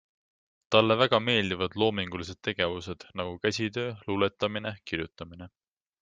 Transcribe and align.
Talle 0.75 0.95
väga 1.01 1.17
meeldivad 1.25 1.75
loomingulised 1.83 2.39
tegevused, 2.47 3.05
nagu 3.21 3.35
käsitöö, 3.43 3.85
luuletamine, 4.07 4.73
kirjutamine. 4.93 5.49